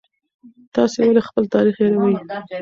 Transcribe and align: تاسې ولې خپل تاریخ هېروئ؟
تاسې 0.73 0.99
ولې 1.07 1.21
خپل 1.27 1.43
تاریخ 1.53 1.75
هېروئ؟ 1.81 2.13